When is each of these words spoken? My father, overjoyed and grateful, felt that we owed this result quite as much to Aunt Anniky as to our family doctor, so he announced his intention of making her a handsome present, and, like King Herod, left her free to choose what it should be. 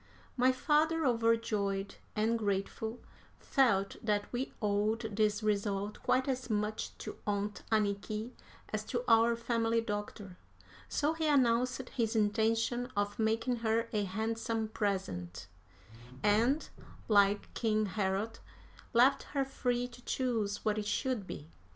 My 0.35 0.51
father, 0.51 1.05
overjoyed 1.05 1.93
and 2.15 2.39
grateful, 2.39 3.01
felt 3.37 3.97
that 4.03 4.33
we 4.33 4.51
owed 4.59 5.15
this 5.15 5.43
result 5.43 6.01
quite 6.01 6.27
as 6.27 6.49
much 6.49 6.97
to 6.97 7.19
Aunt 7.27 7.61
Anniky 7.71 8.31
as 8.73 8.83
to 8.85 9.03
our 9.07 9.35
family 9.35 9.79
doctor, 9.79 10.37
so 10.89 11.13
he 11.13 11.27
announced 11.27 11.87
his 11.89 12.15
intention 12.15 12.89
of 12.97 13.19
making 13.19 13.57
her 13.57 13.89
a 13.93 14.05
handsome 14.05 14.69
present, 14.69 15.45
and, 16.23 16.67
like 17.07 17.53
King 17.53 17.85
Herod, 17.85 18.39
left 18.93 19.21
her 19.37 19.45
free 19.45 19.87
to 19.89 20.01
choose 20.01 20.65
what 20.65 20.79
it 20.79 20.87
should 20.87 21.27
be. 21.27 21.47